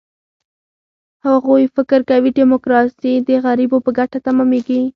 هغوی 1.25 1.63
فکر 1.75 1.99
کوي، 2.09 2.29
ډیموکراسي 2.39 3.13
د 3.27 3.29
غریبو 3.45 3.77
په 3.85 3.91
ګټه 3.97 4.17
تمامېږي. 4.27 4.81